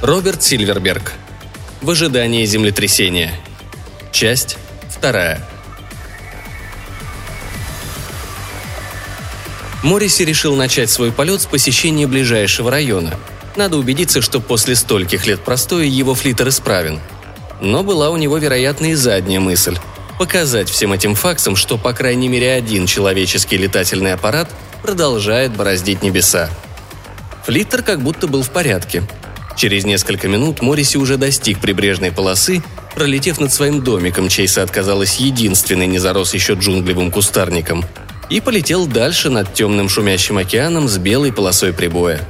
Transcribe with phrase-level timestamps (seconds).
[0.00, 1.12] Роберт Сильверберг.
[1.82, 3.34] В ожидании землетрясения.
[4.12, 4.56] Часть
[4.88, 5.44] вторая.
[9.82, 13.18] Морриси решил начать свой полет с посещения ближайшего района.
[13.56, 17.00] Надо убедиться, что после стольких лет простоя его флиттер исправен.
[17.60, 19.78] Но была у него, вероятно, и задняя мысль–
[20.18, 24.48] показать всем этим факсам, что по крайней мере один человеческий летательный аппарат
[24.80, 26.50] продолжает бороздить небеса.
[27.46, 29.02] Флиттер как будто был в порядке.
[29.58, 32.62] Через несколько минут Морриси уже достиг прибрежной полосы,
[32.94, 37.84] пролетев над своим домиком, чей сад казалось единственный не зарос еще джунглевым кустарником,
[38.30, 42.20] и полетел дальше над темным шумящим океаном с белой полосой прибоя.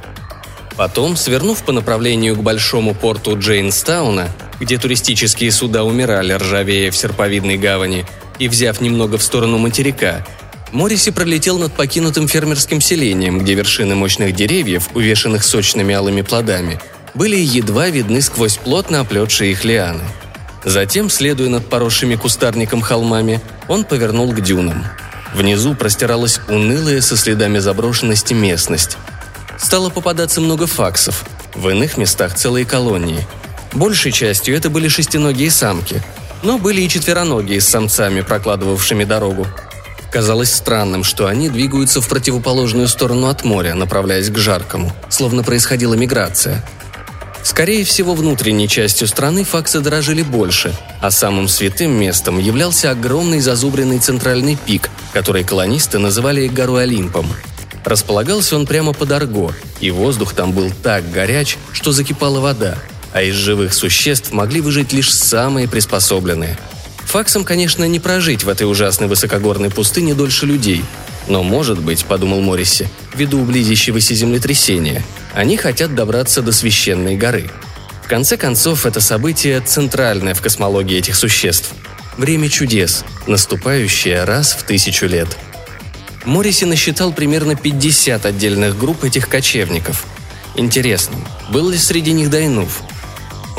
[0.75, 7.59] Потом, свернув по направлению к большому порту Джейнстауна, где туристические суда умирали, ржавея в серповидной
[7.59, 8.07] гавани,
[8.39, 10.25] и взяв немного в сторону материка,
[10.71, 16.79] Морриси пролетел над покинутым фермерским селением, где вершины мощных деревьев, увешанных сочными алыми плодами,
[17.13, 20.03] были едва видны сквозь плотно оплетшие их лианы.
[20.63, 24.85] Затем, следуя над поросшими кустарником холмами, он повернул к дюнам.
[25.33, 28.97] Внизу простиралась унылая со следами заброшенности местность.
[29.57, 33.25] Стало попадаться много факсов, в иных местах целые колонии.
[33.73, 36.01] Большей частью это были шестиногие самки,
[36.43, 39.47] но были и четвероногие с самцами, прокладывавшими дорогу,
[40.11, 45.93] Казалось странным, что они двигаются в противоположную сторону от моря, направляясь к жаркому, словно происходила
[45.93, 46.63] миграция.
[47.43, 53.99] Скорее всего, внутренней частью страны факсы дорожили больше, а самым святым местом являлся огромный зазубренный
[53.99, 57.27] центральный пик, который колонисты называли горой Олимпом.
[57.85, 62.77] Располагался он прямо под Арго, и воздух там был так горяч, что закипала вода,
[63.13, 66.57] а из живых существ могли выжить лишь самые приспособленные–
[67.09, 70.85] Факсам, конечно, не прожить в этой ужасной высокогорной пустыне дольше людей.
[71.27, 77.49] Но, может быть, подумал Морриси, ввиду близящегося землетрясения, они хотят добраться до священной горы.
[78.03, 81.73] В конце концов, это событие центральное в космологии этих существ.
[82.17, 85.27] Время чудес, наступающее раз в тысячу лет.
[86.25, 90.05] Морриси насчитал примерно 50 отдельных групп этих кочевников.
[90.55, 91.15] Интересно,
[91.49, 92.81] был ли среди них Дайнув–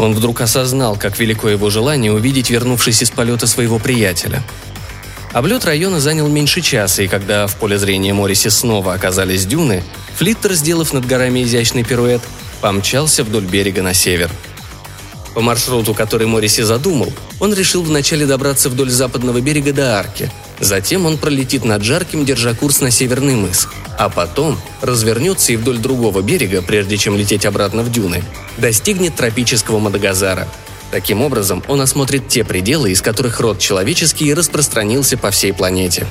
[0.01, 4.43] он вдруг осознал, как велико его желание увидеть вернувшись из полета своего приятеля.
[5.33, 9.83] Облет района занял меньше часа, и когда в поле зрения Морриси снова оказались дюны,
[10.17, 12.23] Флиттер, сделав над горами изящный пируэт,
[12.61, 14.31] помчался вдоль берега на север.
[15.35, 20.31] По маршруту, который Морриси задумал, он решил вначале добраться вдоль западного берега до арки–
[20.61, 23.67] Затем он пролетит над Жарким, держа курс на Северный мыс.
[23.99, 28.23] А потом развернется и вдоль другого берега, прежде чем лететь обратно в дюны,
[28.59, 30.47] достигнет тропического Мадагазара.
[30.91, 36.07] Таким образом, он осмотрит те пределы, из которых род человеческий распространился по всей планете.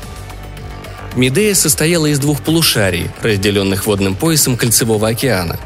[1.15, 5.59] Медея состояла из двух полушарий, разделенных водным поясом Кольцевого океана.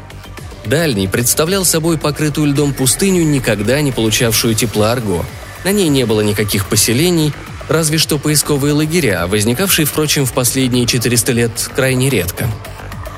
[0.64, 5.24] Дальний представлял собой покрытую льдом пустыню, никогда не получавшую тепла Арго.
[5.62, 7.32] На ней не было никаких поселений,
[7.68, 12.48] разве что поисковые лагеря, возникавшие, впрочем, в последние 400 лет крайне редко.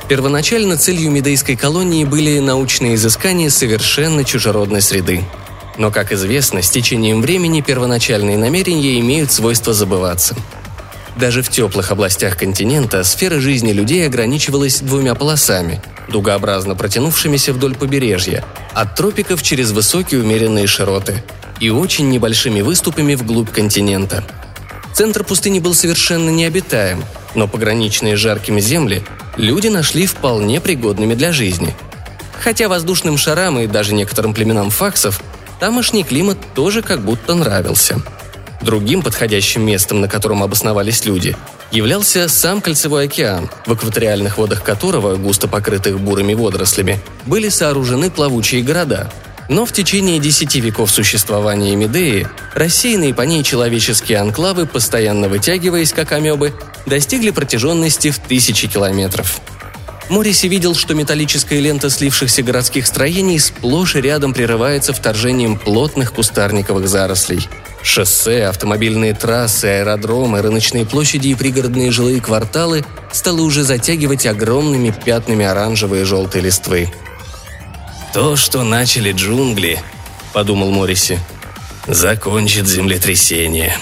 [0.08, 5.24] Первоначально целью медейской колонии были научные изыскания совершенно чужеродной среды.
[5.78, 10.34] Но, как известно, с течением времени первоначальные намерения имеют свойство забываться.
[11.16, 18.44] Даже в теплых областях континента сфера жизни людей ограничивалась двумя полосами, дугообразно протянувшимися вдоль побережья,
[18.74, 21.22] от тропиков через высокие умеренные широты–
[21.60, 24.24] и очень небольшими выступами вглубь континента.
[24.92, 27.04] Центр пустыни был совершенно необитаем,
[27.34, 29.02] но пограничные жаркими земли
[29.36, 31.74] люди нашли вполне пригодными для жизни.
[32.40, 35.22] Хотя воздушным шарам и даже некоторым племенам факсов
[35.58, 38.00] тамошний климат тоже как будто нравился.
[38.62, 41.36] Другим подходящим местом, на котором обосновались люди,
[41.70, 48.62] являлся сам Кольцевой океан, в экваториальных водах которого, густо покрытых бурыми водорослями, были сооружены плавучие
[48.62, 49.10] города,
[49.48, 56.12] но в течение десяти веков существования Медеи рассеянные по ней человеческие анклавы, постоянно вытягиваясь как
[56.12, 56.54] амебы,
[56.86, 59.40] достигли протяженности в тысячи километров.
[60.08, 66.88] Морриси видел, что металлическая лента слившихся городских строений сплошь и рядом прерывается вторжением плотных кустарниковых
[66.88, 67.48] зарослей.
[67.82, 75.44] Шоссе, автомобильные трассы, аэродромы, рыночные площади и пригородные жилые кварталы стало уже затягивать огромными пятнами
[75.44, 76.92] оранжевой и желтой листвы–
[78.16, 79.78] «То, что начали джунгли»,—
[80.32, 81.20] подумал Морриси,—
[81.86, 83.76] «закончит землетрясение».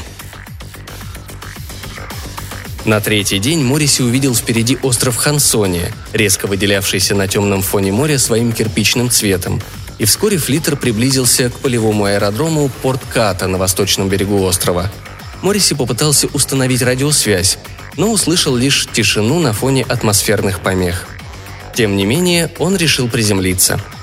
[2.85, 8.53] На третий день Морриси увидел впереди остров Хансония, резко выделявшийся на темном фоне моря своим
[8.53, 9.63] кирпичным цветом.
[9.99, 14.93] И вскоре флиттер приблизился к полевому аэродрому Порт Ката на восточном берегу острова.
[15.41, 17.59] Морриси попытался установить радиосвязь,
[17.97, 21.07] но услышал лишь тишину на фоне атмосферных помех.
[21.75, 23.81] Тем не менее, он решил приземлиться–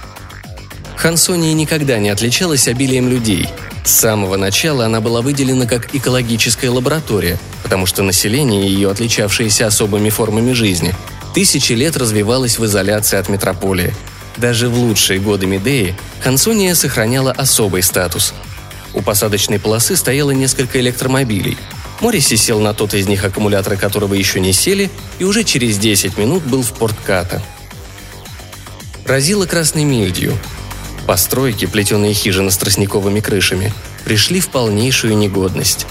[1.01, 3.49] Хансония никогда не отличалась обилием людей.
[3.83, 7.39] С самого начала она была выделена как экологическая лаборатория,
[7.71, 10.93] потому что население ее, отличавшееся особыми формами жизни,
[11.33, 13.95] тысячи лет развивалось в изоляции от метрополии.
[14.35, 18.33] Даже в лучшие годы Медеи Хансония сохраняла особый статус.
[18.93, 21.57] У посадочной полосы стояло несколько электромобилей.
[22.01, 26.17] Морриси сел на тот из них, аккумуляторы которого еще не сели, и уже через 10
[26.17, 27.41] минут был в порт Ката.
[29.05, 30.37] Разило красной мильдью.
[31.07, 33.71] Постройки, плетеные хижины с тростниковыми крышами,
[34.03, 35.87] пришли в полнейшую негодность.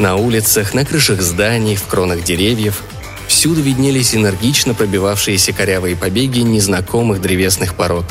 [0.00, 2.84] На улицах, на крышах зданий, в кронах деревьев
[3.28, 8.06] всюду виднелись энергично пробивавшиеся корявые побеги незнакомых древесных пород.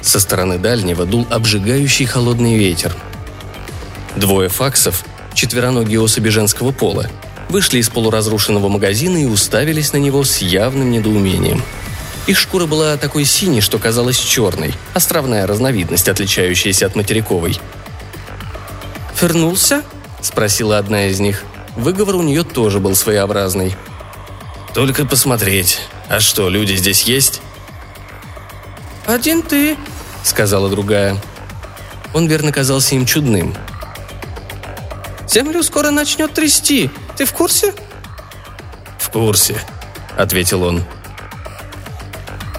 [0.00, 2.96] Со стороны дальнего дул обжигающий холодный ветер.
[4.16, 7.08] Двое факсов, четвероногие особи женского пола,
[7.48, 11.62] вышли из полуразрушенного магазина и уставились на него с явным недоумением.
[12.26, 17.60] Их шкура была такой синей, что казалась черной, островная разновидность, отличающаяся от материковой.
[19.20, 19.84] «Вернулся?»–
[20.22, 21.44] спросила одна из них.
[21.76, 23.74] Выговор у нее тоже был своеобразный.
[24.74, 25.80] «Только посмотреть.
[26.08, 27.42] А что, люди здесь есть?»
[29.06, 29.76] «Один ты»,—
[30.24, 31.16] сказала другая.
[32.14, 33.54] Он верно казался им чудным.
[35.28, 36.90] «Землю скоро начнет трясти.
[37.16, 37.74] Ты в курсе?»
[38.98, 39.60] «В курсе»,—
[40.16, 40.84] ответил он.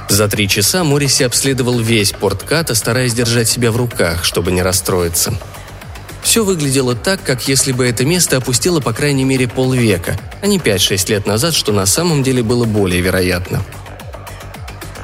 [0.09, 4.61] За три часа Морриси обследовал весь порт Ката, стараясь держать себя в руках, чтобы не
[4.61, 5.33] расстроиться.
[6.23, 10.57] Все выглядело так, как если бы это место опустило по крайней мере полвека, а не
[10.57, 13.61] 5-6 лет назад, что на самом деле было более вероятно.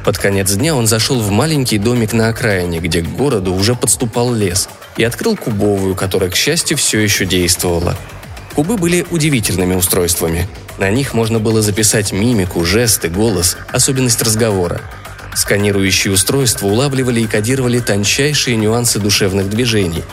[0.06, 4.34] Под конец дня он зашел в маленький домик на окраине, где к городу уже подступал
[4.34, 7.96] лес, и открыл кубовую, которая, к счастью, все еще действовала.
[8.56, 10.48] Кубы были удивительными устройствами.
[10.80, 14.82] На них можно было записать мимику, жесты, голос, особенность разговора.
[15.36, 20.04] Сканирующие устройства улавливали и кодировали тончайшие нюансы душевных движений.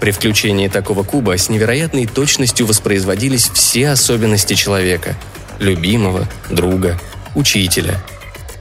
[0.00, 5.16] При включении такого куба с невероятной точностью воспроизводились все особенности человека–
[5.58, 7.00] любимого, друга,
[7.34, 8.00] учителя.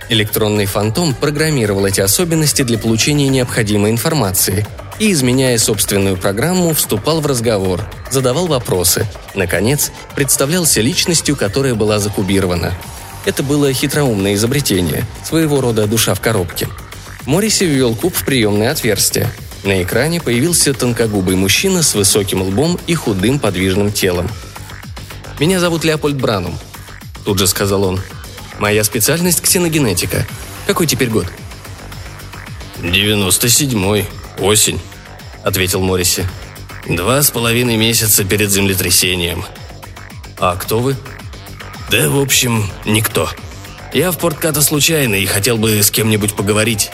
[0.09, 4.65] Электронный фантом программировал эти особенности для получения необходимой информации
[4.99, 9.05] и, изменяя собственную программу, вступал в разговор, задавал вопросы,
[9.35, 12.73] наконец, представлялся личностью, которая была закубирована–
[13.27, 16.69] это было хитроумное изобретение, своего рода душа в коробке.
[17.25, 19.29] Морриси ввел куб в приемное отверстие.
[19.67, 24.29] На экране появился тонкогубый мужчина с высоким лбом и худым подвижным телом.
[25.41, 26.57] «Меня зовут Леопольд Бранум»,–
[27.25, 27.99] тут же сказал он.
[28.59, 30.25] «Моя специальность– ксеногенетика.
[30.67, 31.27] Какой теперь год?»
[32.81, 34.07] «Девяносто седьмой.
[34.39, 34.79] Осень»,–
[35.43, 36.25] ответил Морриси.
[36.87, 39.43] «Два с половиной месяца перед землетрясением».
[40.39, 40.95] «А кто вы?»
[41.91, 43.29] Да, в общем, никто.
[43.93, 46.89] Я в Портката случайно и хотел бы с кем-нибудь поговорить.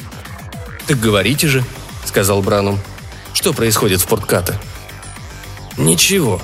[0.88, 1.64] «Так говорите же»,—
[2.14, 2.80] сказал Бранум.
[3.34, 4.62] «Что происходит в Портката?»
[5.78, 6.40] «Ничего.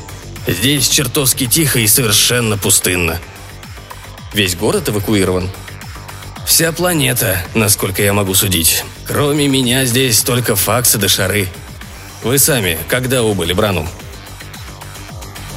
[0.48, 3.19] Здесь чертовски тихо и совершенно пустынно».
[4.33, 5.48] «Весь город эвакуирован?»
[6.48, 8.83] «Вся планета, насколько я могу судить.
[9.06, 11.48] Кроме меня здесь только факсы да шары.
[12.24, 13.88] Вы сами когда убыли, Бранум?»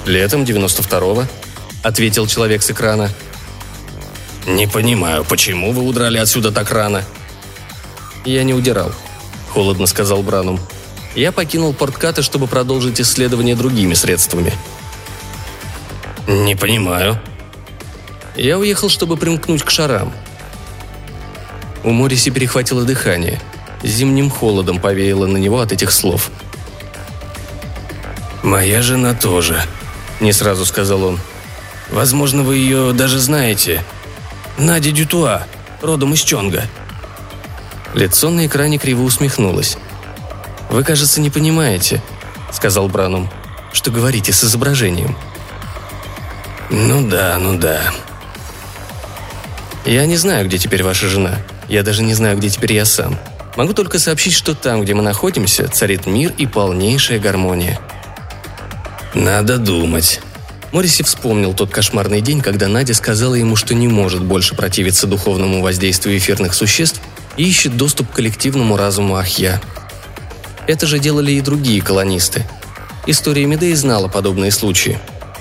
[0.05, 1.26] «Летом 92-го»,—
[1.82, 3.11] ответил человек с экрана.
[4.47, 7.02] «Не понимаю, почему вы удрали отсюда так рано?»
[8.26, 8.92] «Я не удирал»,—
[9.52, 10.59] холодно сказал Бранум.
[11.14, 14.52] «Я покинул Портката, чтобы продолжить исследование другими средствами».
[16.26, 17.21] «Не понимаю».
[18.37, 20.12] «Я уехал, чтобы примкнуть к шарам».
[21.85, 23.40] У Мориси перехватило дыхание.
[23.82, 26.30] Зимним холодом повеяло на него от этих слов.
[28.42, 29.62] «Моя жена тоже»,—
[30.21, 31.21] не сразу сказал он.
[31.92, 33.85] Возможно, вы ее даже знаете.
[34.56, 35.47] Надя Дютуа,
[35.82, 36.64] родом из Чонга».
[37.94, 39.76] Лицо на экране криво усмехнулось.
[40.70, 42.02] «Вы, кажется, не понимаете»,—
[42.52, 43.28] сказал Бранум,—
[43.72, 45.16] «что говорите с изображением».
[46.70, 47.80] «Ну да, ну да».
[49.84, 51.38] «Я не знаю, где теперь ваша жена.
[51.68, 53.18] Я даже не знаю, где теперь я сам.
[53.56, 57.78] Могу только сообщить, что там, где мы находимся, царит мир и полнейшая гармония».
[59.14, 60.20] «Надо думать»,
[60.72, 65.61] Морриси вспомнил тот кошмарный день, когда Надя сказала ему, что не может больше противиться духовному
[65.61, 67.02] воздействию эфирных существ
[67.36, 69.60] и ищет доступ к коллективному разуму Ахья.
[70.66, 72.46] Это же делали и другие колонисты.
[73.06, 74.98] История Медеи знала подобные случаи.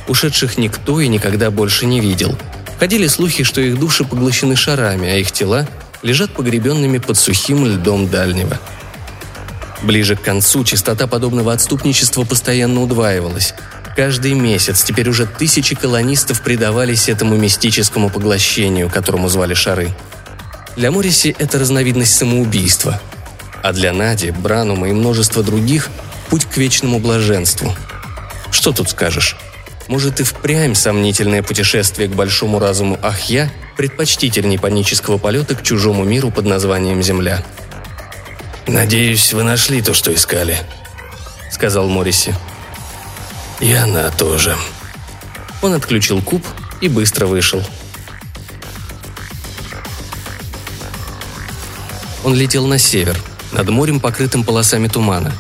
[0.08, 2.38] Ушедших никто и никогда больше не видел.
[2.80, 5.68] Ходили слухи, что их души поглощены шарами, а их тела
[6.02, 8.58] лежат погребенными под сухим льдом дальнего.
[9.84, 13.54] Ближе к концу частота подобного отступничества постоянно удваивалась–
[13.96, 19.92] Каждый месяц теперь уже тысячи колонистов предавались этому мистическому поглощению, которому звали шары.
[20.76, 23.00] Для Морриси это разновидность самоубийства.
[23.64, 25.90] а для Нади, Бранума и множества других–
[26.30, 27.76] путь к вечному блаженству.
[28.50, 29.38] Что тут скажешь?
[29.88, 36.32] Может и впрямь сомнительное путешествие к большому разуму Ахья предпочтительней панического полета к чужому миру
[36.32, 37.44] под названием Земля.
[38.66, 40.58] «Надеюсь, вы нашли то, что искали»,—
[41.52, 42.34] сказал Морриси.
[43.60, 44.56] «И она тоже».
[45.62, 46.44] Он отключил куб
[46.80, 47.64] и быстро вышел.
[52.24, 53.18] Он летел на север,
[53.52, 55.34] над морем, покрытым полосами тумана.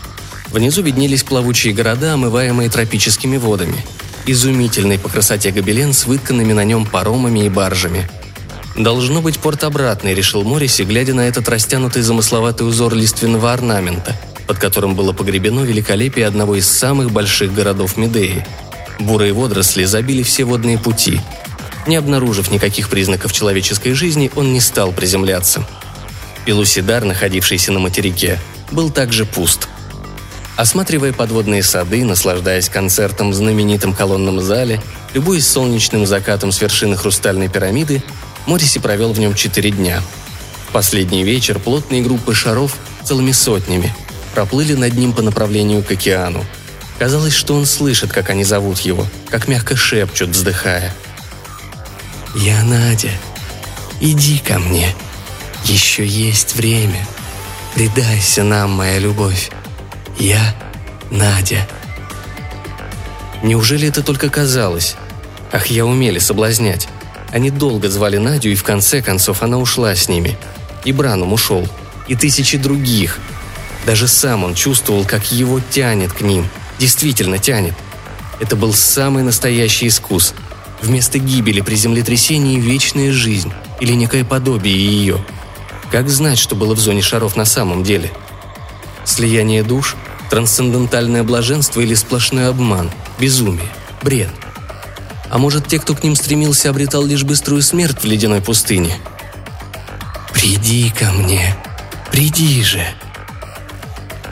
[0.49, 3.85] Внизу виднелись плавучие города, омываемые тропическими водами.
[4.25, 8.09] Изумительный по красоте гобелен с вытканными на нем паромами и баржами.
[8.75, 14.15] «Должно быть порт обратный»,— решил Морриси, глядя на этот растянутый замысловатый узор лиственного орнамента,
[14.47, 18.45] под которым было погребено великолепие одного из самых больших городов Медеи.
[18.99, 21.19] Бурые водоросли забили все водные пути.
[21.85, 25.67] Не обнаружив никаких признаков человеческой жизни, он не стал приземляться—
[26.45, 28.39] Пелусидар, находившийся на материке,
[28.71, 29.67] был также пуст.
[30.57, 34.81] Осматривая подводные сады, наслаждаясь концертом в знаменитом колонном зале,
[35.13, 38.03] любуясь солнечным закатом с вершины хрустальной пирамиды,
[38.47, 40.01] Морриси провел в нем четыре дня.
[40.67, 43.93] В последний вечер плотные группы шаров целыми сотнями
[44.33, 46.45] проплыли над ним по направлению к океану.
[46.97, 50.93] Казалось, что он слышит, как они зовут его, как мягко шепчут, вздыхая.
[52.35, 53.11] «Я Надя.
[53.99, 54.95] Иди ко мне»,
[55.65, 57.05] еще есть время.
[57.75, 59.51] Предайся нам, моя любовь.
[60.17, 60.55] Я
[61.09, 61.67] Надя.
[63.43, 64.95] Неужели это только казалось?
[65.51, 66.87] Ах, я умели соблазнять.
[67.31, 70.37] Они долго звали Надю, и в конце концов она ушла с ними.
[70.83, 71.67] И Бранум ушел.
[72.07, 73.19] И тысячи других.
[73.85, 76.47] Даже сам он чувствовал, как его тянет к ним.
[76.77, 77.73] Действительно тянет.
[78.39, 80.33] Это был самый настоящий искус.
[80.81, 85.23] Вместо гибели при землетрясении вечная жизнь или некое подобие ее–
[85.91, 88.11] как знать, что было в зоне шаров на самом деле?
[89.03, 89.97] Слияние душ,
[90.29, 93.67] трансцендентальное блаженство или сплошной обман, безумие,
[94.01, 94.29] бред?
[95.29, 98.97] А может, те, кто к ним стремился, обретал лишь быструю смерть в ледяной пустыне?
[100.33, 101.55] «Приди ко мне,
[102.11, 102.83] приди же!»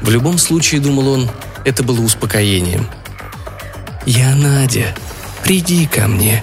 [0.02, 1.30] В любом случае, думал он,
[1.66, 2.88] это было успокоением.
[4.06, 4.96] «Я Надя,
[5.44, 6.42] приди ко мне»,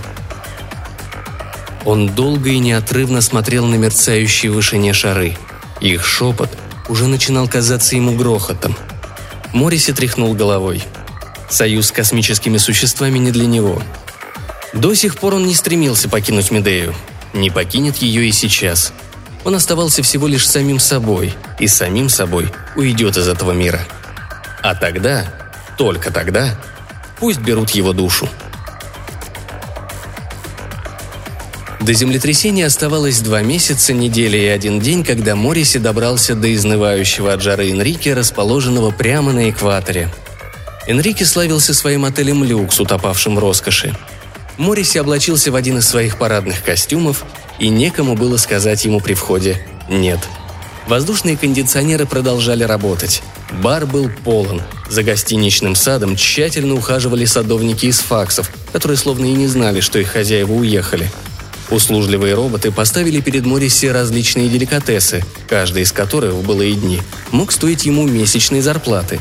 [1.86, 5.38] он долго и неотрывно смотрел на мерцающие в вышине шары.
[5.80, 6.50] Их шепот
[6.88, 8.76] уже начинал казаться ему грохотом.
[9.52, 10.82] Морриси тряхнул головой.
[11.48, 13.80] Союз с космическими существами не для него.
[14.74, 16.92] До сих пор он не стремился покинуть Медею.
[17.32, 18.92] Не покинет ее и сейчас.
[19.44, 23.86] Он оставался всего лишь самим собой, и самим собой уйдет из этого мира.
[24.60, 25.24] А тогда,
[25.78, 26.58] только тогда,
[27.20, 28.28] пусть берут его душу.
[31.86, 37.40] До землетрясения оставалось два месяца, неделя и один день, когда Морриси добрался до изнывающего от
[37.40, 40.12] жары Энрике, расположенного прямо на экваторе.
[40.88, 43.94] Энрике славился своим отелем «Люкс», утопавшим в роскоши.
[44.56, 47.24] Морриси облачился в один из своих парадных костюмов,
[47.60, 50.18] и некому было сказать ему при входе «нет».
[50.88, 53.22] Воздушные кондиционеры продолжали работать.
[53.62, 54.60] Бар был полон.
[54.88, 60.08] За гостиничным садом тщательно ухаживали садовники из факсов, которые словно и не знали, что их
[60.08, 61.08] хозяева уехали–
[61.70, 67.86] Услужливые роботы поставили перед Морриси различные деликатесы, каждый из которых в былые дни мог стоить
[67.86, 69.18] ему месячной зарплаты.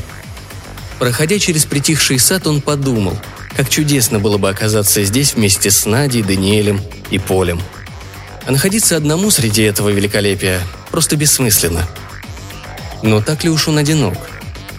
[1.00, 3.18] Проходя через притихший сад, он подумал,
[3.56, 7.60] как чудесно было бы оказаться здесь вместе с Надей, Даниэлем и Полем.
[8.46, 10.62] А находиться одному среди этого великолепия
[10.92, 11.88] просто бессмысленно.
[13.02, 14.18] Но так ли уж он одинок?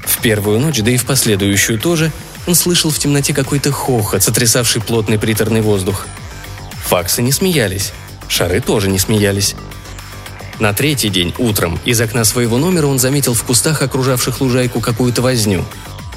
[0.04, 2.12] В первую ночь, да и в последующую тоже,
[2.46, 6.06] он слышал в темноте какой-то хохот, сотрясавший плотный приторный воздух–
[6.86, 7.92] Факсы не смеялись.
[8.28, 9.56] Шары тоже не смеялись.
[10.60, 15.20] На третий день утром из окна своего номера он заметил в кустах, окружавших лужайку, какую-то
[15.20, 15.64] возню.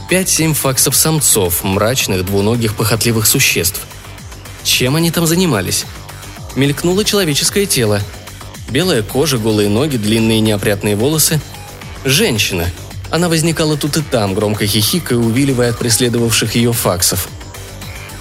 [0.10, 3.82] Пять-семь факсов-самцов, мрачных, двуногих, похотливых существ.
[4.64, 5.86] Чем они там занимались?
[6.56, 8.02] Мелькнуло человеческое тело.
[8.70, 11.42] Белая кожа, голые ноги, длинные неопрятные волосы.
[12.06, 12.72] Женщина.
[13.10, 17.28] Она возникала тут и там, громко хихикая, увиливая от преследовавших ее факсов.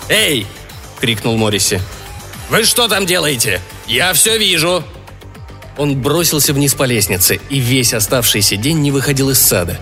[0.08, 0.46] «Эй!»—
[1.00, 1.82] крикнул Морриси.
[2.50, 3.60] «Вы что там делаете?
[3.86, 4.82] Я все вижу!»
[5.76, 9.78] Он бросился вниз по лестнице и весь оставшийся день не выходил из сада.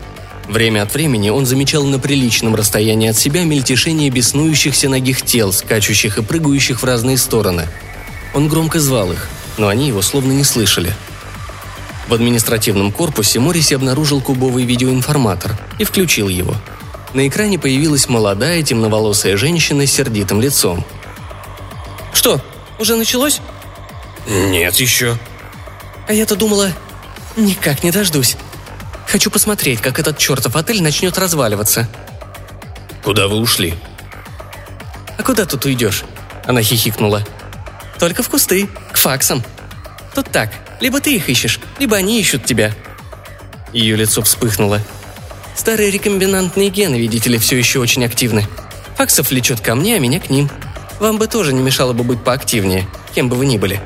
[0.49, 6.19] Время от времени он замечал на приличном расстоянии от себя мельтешение беснующихся ногих тел, скачущих
[6.19, 7.67] и прыгающих в разные стороны.
[8.35, 10.93] Он громко звал их, но они его словно не слышали.
[12.09, 16.55] В административном корпусе Морриси обнаружил кубовый видеоинформатор и включил его.
[17.15, 20.85] На экране появилась молодая темноволосая женщина с сердитым лицом.
[22.13, 22.41] «Что,
[22.79, 23.41] уже началось?»
[24.27, 25.19] «Нет еще».
[26.09, 26.73] «А я-то думала,
[27.37, 28.37] никак не дождусь.
[29.07, 31.89] хочу посмотреть, как этот чертов отель начнет разваливаться».
[33.03, 33.75] «Куда вы ушли?»
[35.17, 36.05] «А куда тут уйдешь?»
[36.47, 37.25] Она хихикнула.
[37.99, 39.43] «Только в кусты, к факсам.
[40.15, 42.75] Тут так, либо ты их ищешь, либо они ищут тебя».
[43.73, 44.81] Ее лицо вспыхнуло.
[45.55, 48.47] «Старые рекомбинантные гены, видите ли, все еще очень активны.
[48.97, 50.51] Факсов влечет ко мне, а меня к ним.
[50.99, 53.81] Вам бы тоже не мешало бы быть поактивнее, кем бы вы ни были».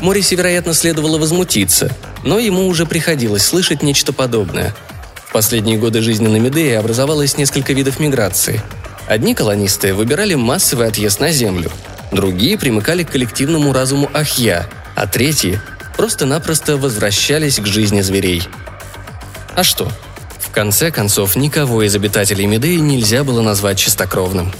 [0.00, 1.90] Морисе, вероятно, следовало возмутиться,
[2.22, 4.74] но ему уже приходилось слышать нечто подобное.
[5.14, 8.62] В последние годы жизни на Медее образовалось несколько видов миграции.
[9.08, 11.70] Одни колонисты выбирали массовый отъезд на Землю,
[12.12, 15.60] другие примыкали к коллективному разуму Ахья, а третьи
[15.96, 18.42] просто-напросто возвращались к жизни зверей.
[19.54, 19.90] А что?
[20.38, 24.52] В конце концов, никого из обитателей Медеи нельзя было назвать чистокровным.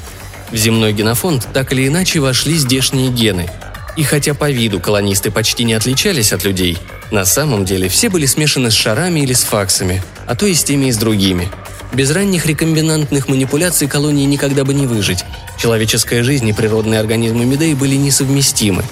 [0.50, 3.50] В земной генофонд так или иначе вошли здешние гены–
[3.96, 6.78] и хотя по виду колонисты почти не отличались от людей,
[7.10, 10.62] на самом деле все были смешаны с шарами или с факсами, а то и с
[10.62, 11.48] теми и с другими.
[11.94, 15.24] Без ранних рекомбинантных манипуляций колонии никогда бы не выжить.
[15.58, 18.84] Человеческая жизнь и природные организмы Медеи были несовместимы.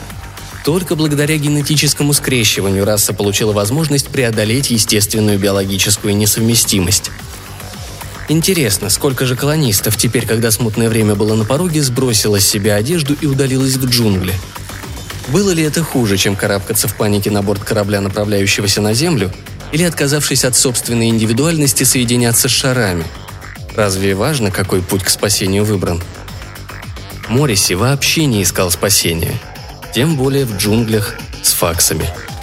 [0.64, 7.11] Только благодаря генетическому скрещиванию раса получила возможность преодолеть естественную биологическую несовместимость.
[8.28, 13.14] Интересно, сколько же колонистов теперь, когда смутное время было на пороге, сбросило с себя одежду
[13.21, 14.35] и удалилось в джунгли–
[15.28, 19.33] было ли это хуже, чем карабкаться в панике на борт корабля, направляющегося на Землю,
[19.73, 23.04] или, отказавшись от собственной индивидуальности, соединяться с шарами?
[23.75, 26.02] Разве важно, какой путь к спасению выбран?
[27.28, 29.35] Мориси вообще не искал спасения,
[29.95, 32.09] тем более в джунглях с факсами–